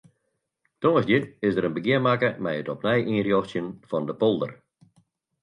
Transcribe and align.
Tongersdei 0.81 1.21
is 1.49 1.57
in 1.63 1.73
begjin 1.77 2.03
makke 2.05 2.29
mei 2.43 2.57
it 2.61 2.71
opnij 2.73 3.05
ynrjochtsjen 3.11 3.67
fan 3.89 4.05
de 4.09 4.13
polder. 4.21 4.51